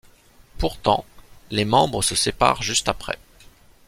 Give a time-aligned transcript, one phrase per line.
[0.57, 1.05] Pourtant,
[1.51, 3.19] les membres se séparent juste après.